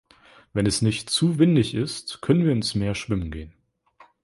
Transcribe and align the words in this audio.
Wenn 0.51 0.65
es 0.65 0.81
nicht 0.81 1.11
zu 1.11 1.37
windig 1.37 1.75
ist, 1.75 2.23
können 2.23 2.43
wir 2.45 2.53
ins 2.53 2.73
Meer 2.73 2.95
schwimmen 2.95 3.29
gehen. 3.29 3.53